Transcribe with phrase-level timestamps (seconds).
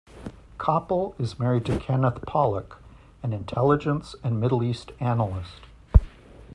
[0.57, 2.75] Koppel is married to Kenneth Pollack,
[3.21, 5.61] an intelligence and Middle East analyst.